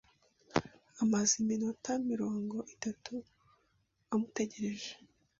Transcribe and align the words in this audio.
Amaze 1.01 1.33
iminota 1.41 1.91
mirongo 2.09 2.57
itatu 2.73 3.13
amutegereje. 4.13 4.91